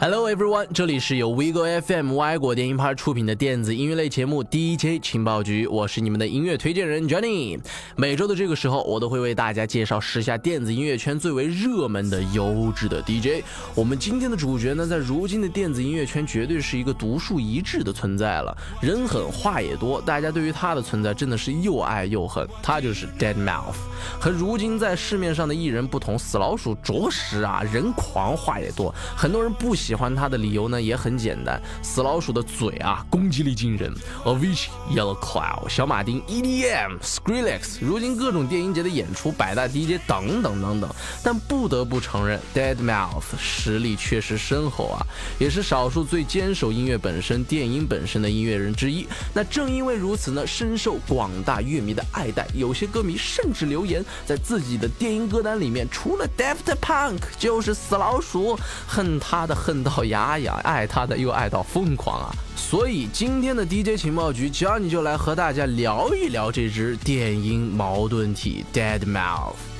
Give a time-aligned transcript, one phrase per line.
[0.00, 7.58] Hello everyone，这里是由 Vigo FM 外国电音派出品的电子音乐类节目 DJ 情报局，我是你们的音乐推荐人 Johnny。
[7.94, 13.44] 每周的这个时候，我都会为大家介绍时下电子音乐圈最为热门的优质的 DJ。
[13.74, 22.46] 我们今天的主角呢，在如今的电子音乐圈绝对是一个独树一帜的存在了，人狠话也多，大家对于他的存在真的是又爱又恨。
[22.60, 23.76] 他就是 Dead Mouth。
[24.20, 33.94] 和如今在市面上的艺人不同，死老鼠着实啊人狂话也多，很多人不喜喜欢他的理由呢也很简单，死老鼠的嘴啊攻击力惊人。
[34.24, 40.90] Avicii、Yellow Cloud、小马丁、EDM、Skrillex，如今各种电音节的演出、百大 DJ 等等等等。
[41.22, 45.06] 但不得不承认，Dead Mouth 实力确实深厚啊，
[45.38, 49.06] 也是少数最坚守音乐本身、电音本身的音乐人之一。
[49.32, 54.04] 那正因为如此呢，深受广大乐迷的爱戴，有些歌迷甚至留言。
[54.26, 62.30] 在自己的电音歌单里面，除了 Daft Punk 就是死老鼠，恨他的恨恨到牙痒，爱他的 又爱到疯狂啊！
[62.54, 69.73] 所以今天的 DJ 情报局只要你就来和大家聊一聊这只电音矛盾体 Dead Mouth。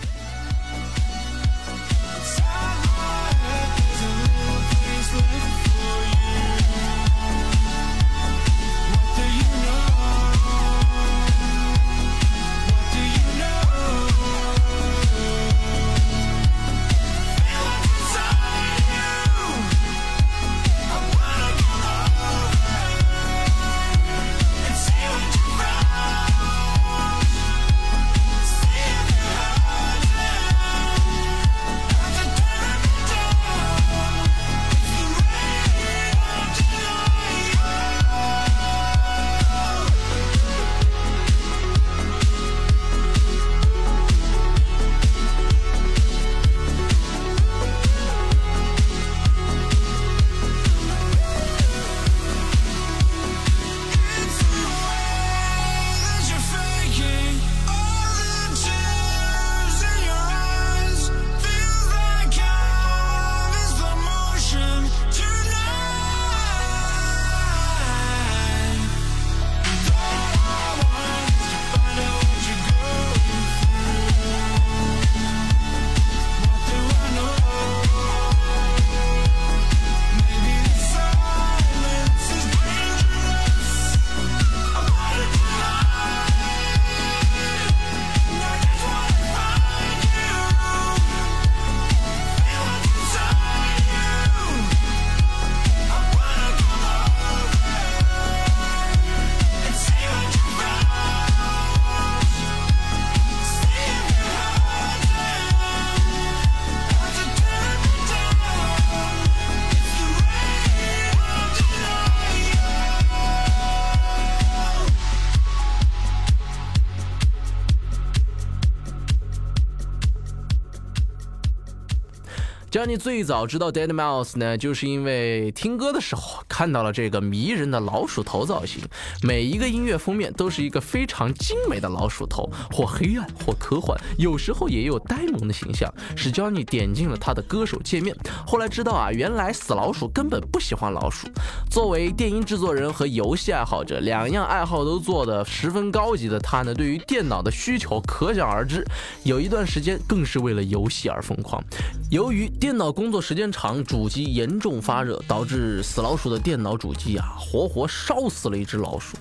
[122.85, 128.83] Jony 最早知道 Dead Mouse 呢，就是因为听歌的时候看到了这个迷人的老鼠头造型。
[129.23, 138.15] 每一个音乐封面都是一个非常精美的老鼠头，或黑暗，或科幻，有时候也有呆萌的形象，使 Johnny 点进了他的歌手界面。
[138.47, 141.27] 后来知道啊，原来死老鼠根本不喜欢老鼠。
[141.71, 148.85] 作为电音制作人和游戏爱好者，两样爱好都做得十分高级的他呢，对于电脑的需求可想而知。
[149.23, 151.65] 有一段时间更是为了游戏而疯狂。
[152.11, 159.17] 由于电电脑工作时间长，主机严重发热，导致死老鼠的电脑主机啊，活活烧死了一只老鼠。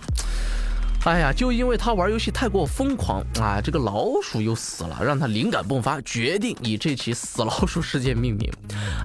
[1.06, 8.50] 哎呀，就因为他玩游戏太过疯狂啊，这个老鼠又死了，让他灵感迸发，决定以这起死老鼠事件命名。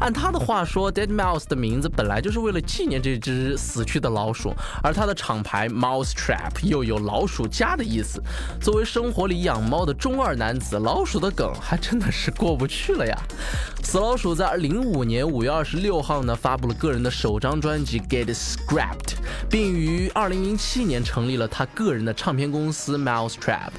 [0.00, 8.22] 按他的话说，Dead Mouse 的名字本来就是为了纪念这只死去的老鼠，而他的厂牌 Mouse Trap 又有老鼠家的意思。
[8.60, 13.18] 作为生活里养猫的中二男子，老鼠的梗还真的是过不去了呀。
[13.82, 19.16] 死老鼠在零五年五月二十六号呢，发布了个人的首张专辑 Get Scrapped，
[19.50, 23.70] 并于二零零七年成立了他个人的唱片公司 Mouse Trap。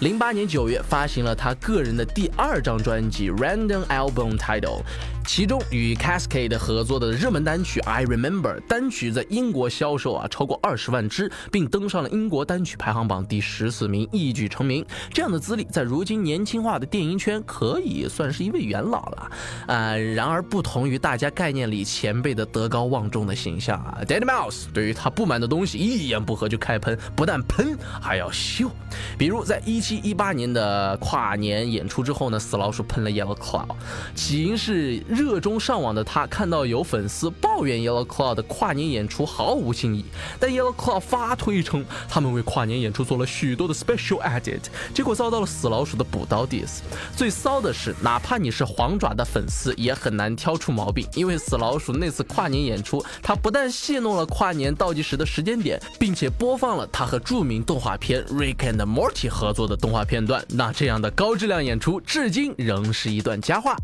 [0.00, 4.82] 零八年九月发行了他个人的第二张专辑 Random Album Title，
[5.26, 14.84] 其中与 Cascade 合作的热门单曲 I Remember 单曲在英国销售啊超过二十万支，并登上了英国单曲排行榜第十四名，一举成名。
[15.14, 19.30] 这样的资历在如今年轻化的电音圈可以算是一位元老了。
[19.66, 28.70] 啊，然而不同于大家概念里前辈的德高望重的形象啊，Dead Mouse 对于他不满的东西一言不合就开喷，不但喷还要秀。
[29.16, 33.68] 比如在一七一八年的跨年演出之后呢，死老鼠喷了 Yellow Cloud。
[34.16, 40.04] 起因是热衷上网的他看到有粉丝抱怨 Yellow Cloud 的跨年演出毫无新意，
[40.40, 44.62] 但 Yellow Cloud 发推称他们为跨年演出做了许多的 special edit，
[44.92, 46.80] 结果遭到了死老鼠的补刀 diss。
[47.16, 60.44] 最骚的是，哪怕你是黄爪的粉丝，也很难挑出毛病，因为死老鼠那次跨年演出，他不但戏弄了跨年倒计时的时间点，并且播放了他和著名动画片 Rick and Morty 合作的动画片段。
[60.48, 63.76] 那这样的高质量演出，至今仍是一段佳话。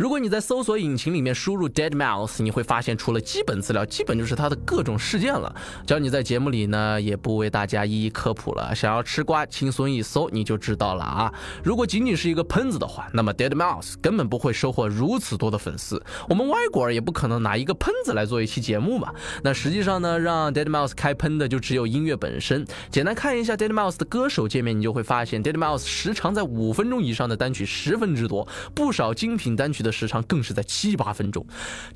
[0.00, 5.54] 如果你在搜索引擎里面输入 Dead Mouse，你会发现除了基本资料，基本就是它的各种事件了。
[5.86, 8.74] 只要你在节目里呢，也不为大家一一科普了。
[8.74, 11.30] 想要吃瓜，轻松一搜你就知道了啊。
[11.62, 16.02] 如果仅仅是一个喷子的话，那么 Dead Mouse 根本不会收获如此多的粉丝。
[16.30, 19.12] 我们外国人也不可能拿一个喷子来做一期节目嘛。
[19.44, 22.66] 那实际上呢，让 Dead Mouse 开喷的就只有音乐本身。
[22.90, 29.89] 简单看一下 Dead Mouse 的歌手界面，你就会发现 Dead Mouse 时长在五分钟以上的单曲十分之多，不少精品单曲的。
[29.90, 31.46] 时长更是在七八分钟，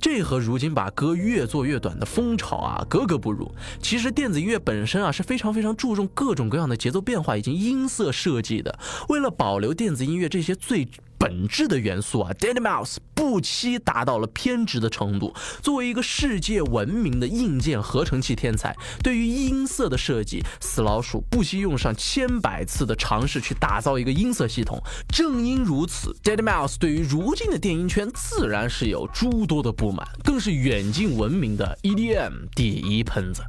[0.01, 3.51] 这和如今把歌越做越短的风潮啊格格不入。
[3.81, 8.79] 其实电子音乐本身啊是非常非常注重各种各样的节奏变化以及音色设计的。
[9.09, 10.89] 为了保留电子音乐这些最
[11.25, 15.35] 本质的元素啊，Dead Mouse 不期达到了偏执的程度。
[15.63, 24.79] 作为一个世界闻名的硬件合成器天才，对于音色的设计，死老鼠不惜用上千百次的尝试去打造一个音色系统。
[25.09, 33.43] 正因如此，Dead Mouse 对于如今的电音圈自然是有诸多的不满，更是远近闻名的 EDM 第一喷子。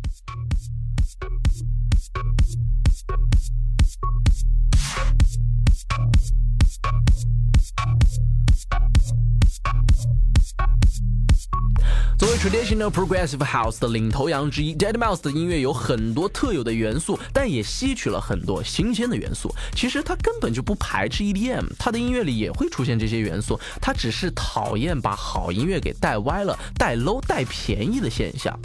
[12.45, 19.51] Traditional Progressive House 的领头羊之一，Dead Mouse 的音乐有很多特有的元素，但也吸取了很多新鲜的元素。
[19.75, 28.55] 其实他根本就不排斥 EDM，他的音乐里也会出现这些元素，他只是讨厌把好音乐给带歪了、带 low、带便宜的现象。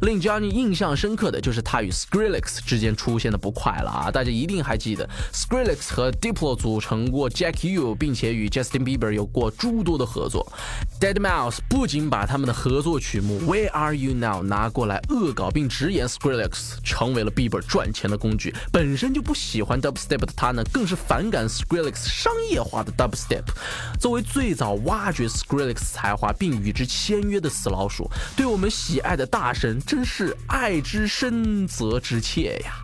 [0.00, 4.10] 令 Johnny 印象深刻的就是他与 Skrillex 之间出现的不快了啊！
[4.10, 10.44] 大家一定还记得，Skrillex 和 Diplo 组成过 Jack U，并且与 Justin Bieber 有过诸多的合作。
[11.00, 18.54] Dead Mouse 不仅把他们的合作曲目 Where Are You Now 拿过来恶搞，并直言 Skrillex 成为了 Bieber 赚钱的工具。
[18.72, 23.44] 本身就不喜欢 Dubstep 的他呢，更是反感 Skrillex 商业化的 Dubstep。
[24.00, 32.74] 作为最早挖掘 Skrillex 才华并与之签约的死老鼠，对我们喜爱的大神真是爱之深责之切呀！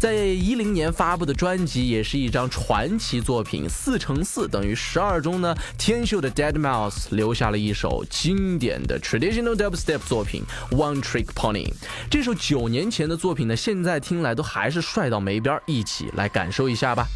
[0.00, 11.70] 在一零年发布的专辑也是一张传奇作品，四乘四等于十二中呢，天秀的 Dead Mouse 留下了一首经典的 Traditional Dubstep 作品 One Trick Pony。
[12.10, 17.06] 这首九年前的作品呢，现在听来都还是帅到没边儿，一起来感受一下吧。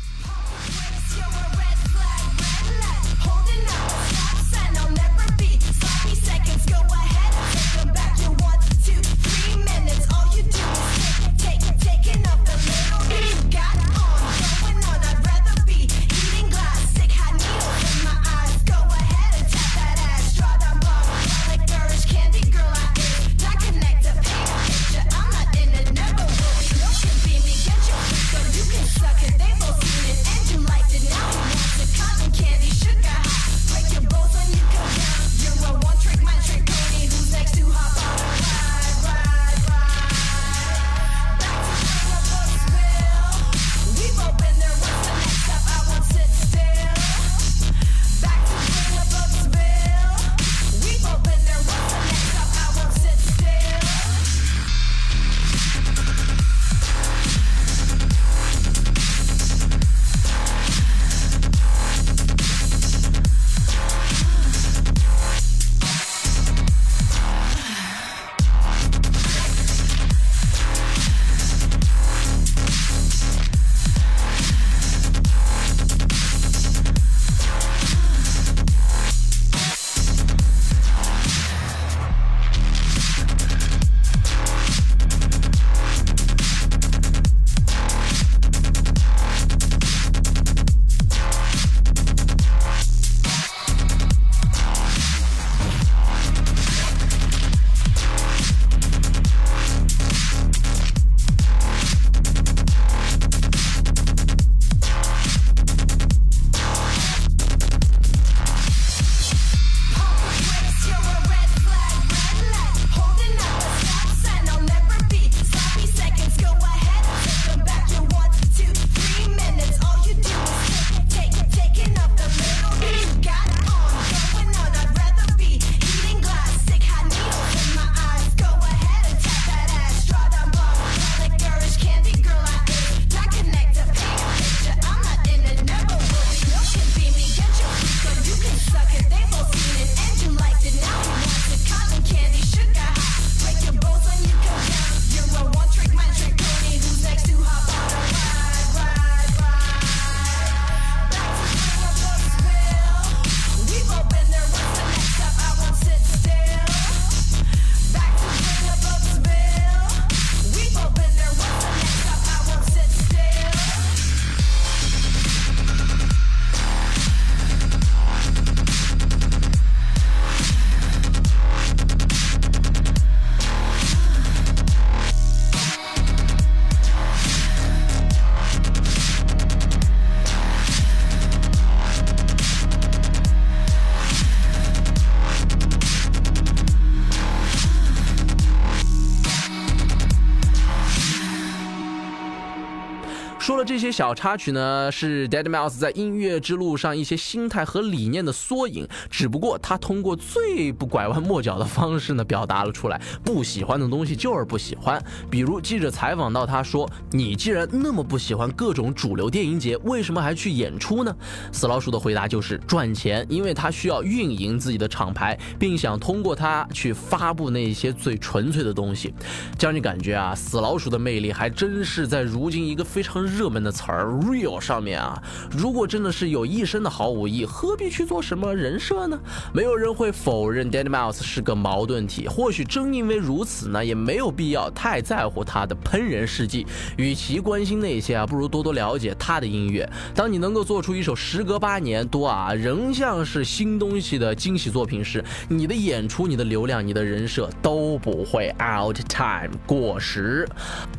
[193.64, 198.86] 这些小插曲呢，是 Dead Mouse 在音乐之路上一些心态和理念的缩影。
[199.08, 203.00] 只不过他通过最不拐弯抹角的方式呢，表达了出来。
[203.24, 205.02] 不喜欢的东西就是不喜欢。
[205.30, 211.16] 比如记者采访到他说：“你既然那么不喜欢各种主流电音节，为什么还去演出呢？”
[211.50, 219.14] 死老鼠的回答就是赚钱，因为他需要运营自己的厂牌，并想通过它去发布那些最纯粹的东西。
[219.58, 223.53] 让你感觉啊，死老鼠的魅力还真是在如今一个非常热。
[223.54, 225.22] 们的词儿 real 上面啊。
[225.50, 229.16] 如果真的是有一身的好武艺，何必去做什么人设呢？
[229.52, 232.26] 没有人会否认 Dead Mouse 是个矛盾体。
[232.26, 236.66] 或许正因为如此呢，也没有必要太在乎他的喷人事迹。
[236.96, 239.88] 与其关心那些啊，不如多多了解他的音乐。
[240.14, 250.48] 当你能够做出一首时隔八年多啊，仍像是新东西的惊喜作品时，你的演出、你的流量、你的人设都不会 out time 过时。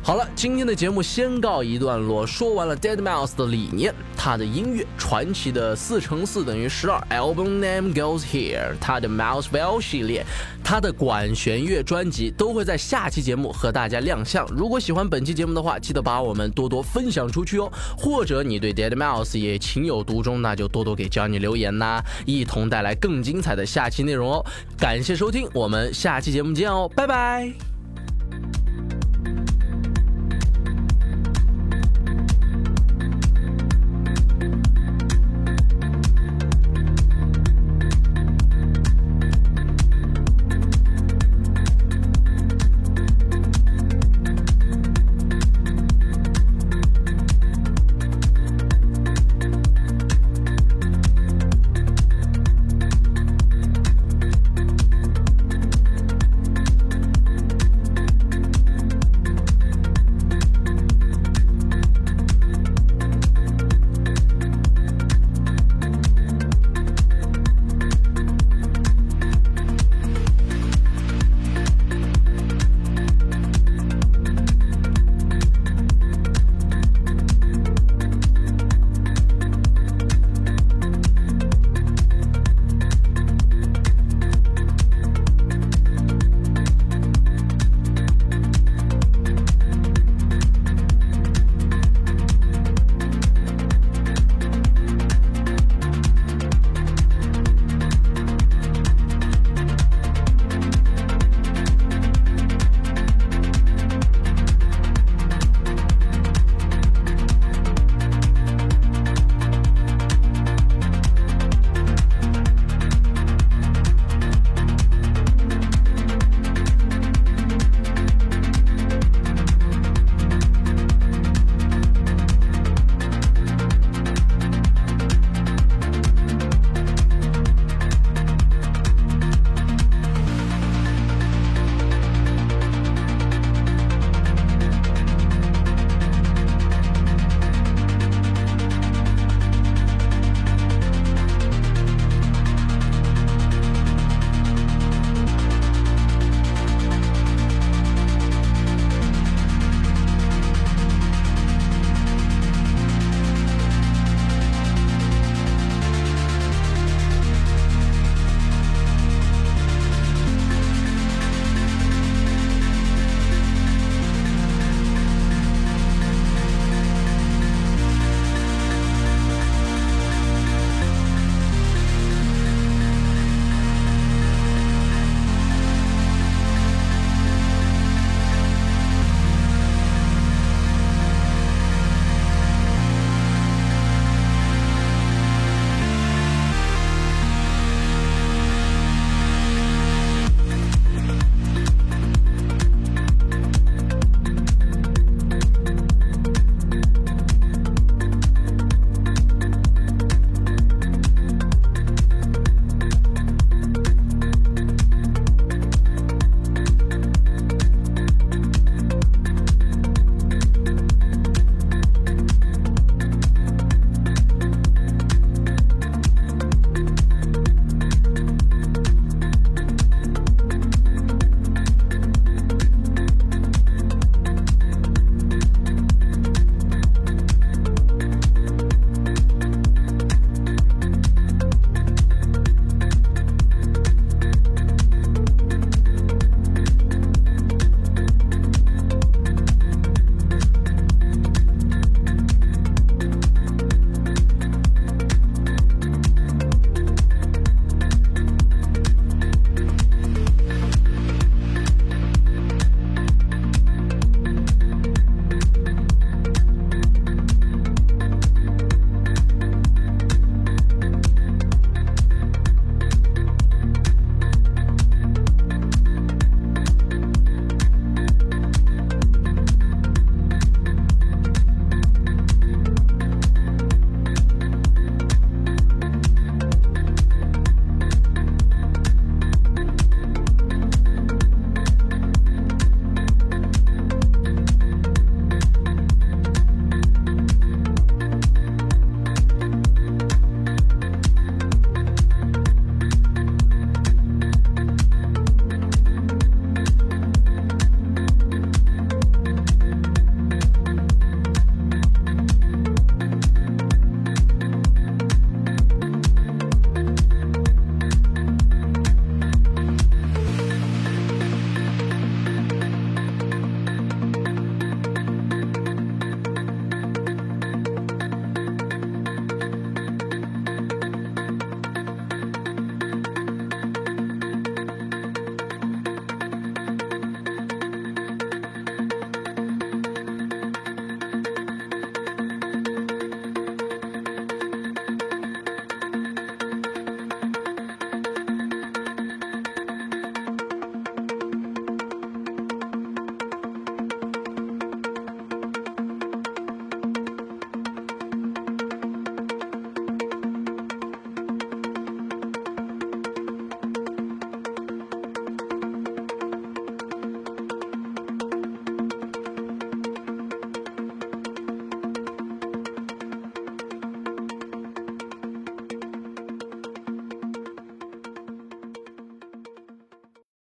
[0.02, 10.22] 好了，今天的节目先告一段落，说完了 Dead Mouse 的理念，他的音乐传奇的四乘四等于十二 album name goes here，他的 Mousewell 系列，
[10.62, 14.46] 他的管弦乐专辑都会在下期节目和大家亮相。
[14.54, 17.72] 如果喜欢本期节目的话，记得把我们多多分享出去哦。
[17.96, 24.44] 或者你对 Dead Mouse 也情有独钟，那就多多给 Johnny 留言呐，一同带来更精彩的下期内容哦。
[24.76, 27.75] 感谢收听，我们下期节目见哦，拜拜。